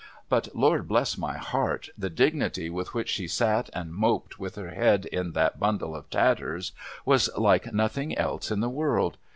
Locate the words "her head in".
4.55-5.33